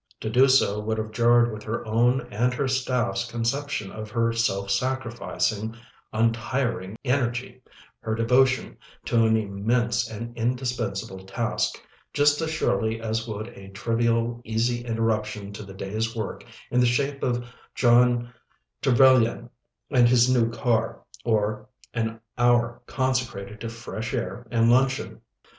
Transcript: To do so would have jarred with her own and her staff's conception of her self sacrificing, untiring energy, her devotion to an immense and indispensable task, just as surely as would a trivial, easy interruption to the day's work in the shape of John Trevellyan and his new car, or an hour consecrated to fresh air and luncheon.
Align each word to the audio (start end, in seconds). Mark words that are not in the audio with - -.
To 0.21 0.31
do 0.31 0.47
so 0.47 0.79
would 0.79 0.97
have 0.97 1.11
jarred 1.11 1.53
with 1.53 1.61
her 1.61 1.85
own 1.85 2.21
and 2.31 2.55
her 2.55 2.67
staff's 2.67 3.29
conception 3.29 3.91
of 3.91 4.09
her 4.09 4.33
self 4.33 4.71
sacrificing, 4.71 5.75
untiring 6.11 6.97
energy, 7.05 7.61
her 7.99 8.15
devotion 8.15 8.77
to 9.05 9.23
an 9.27 9.37
immense 9.37 10.09
and 10.09 10.35
indispensable 10.35 11.23
task, 11.27 11.77
just 12.13 12.41
as 12.41 12.49
surely 12.49 12.99
as 12.99 13.27
would 13.27 13.49
a 13.49 13.69
trivial, 13.69 14.41
easy 14.43 14.83
interruption 14.83 15.53
to 15.53 15.61
the 15.61 15.75
day's 15.75 16.15
work 16.15 16.43
in 16.71 16.79
the 16.79 16.87
shape 16.87 17.21
of 17.21 17.45
John 17.75 18.33
Trevellyan 18.81 19.51
and 19.91 20.09
his 20.09 20.27
new 20.27 20.49
car, 20.49 21.03
or 21.23 21.69
an 21.93 22.19
hour 22.39 22.81
consecrated 22.87 23.61
to 23.61 23.69
fresh 23.69 24.15
air 24.15 24.47
and 24.49 24.71
luncheon. 24.71 25.21